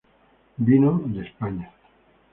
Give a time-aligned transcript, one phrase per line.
[0.65, 1.67] Vinos de España.